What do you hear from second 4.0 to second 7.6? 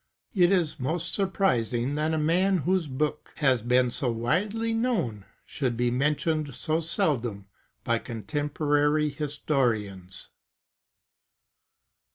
widely known, should be mentioned so seldom